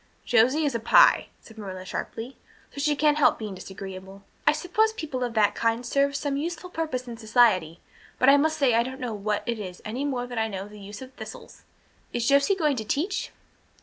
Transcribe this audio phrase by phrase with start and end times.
[0.25, 2.35] "Josie is a Pye," said Marilla sharply,
[2.73, 4.23] "so she can't help being disagreeable.
[4.47, 7.81] I suppose people of that kind serve some useful purpose in society,
[8.17, 10.67] but I must say I don't know what it is any more than I know
[10.67, 11.65] the use of thistles.
[12.13, 13.29] Is Josie going to teach?"